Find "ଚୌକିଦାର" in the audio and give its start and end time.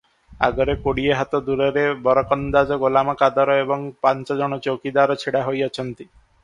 4.69-5.21